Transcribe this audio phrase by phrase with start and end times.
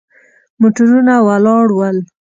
[0.61, 1.97] موټرونه ولاړ ول.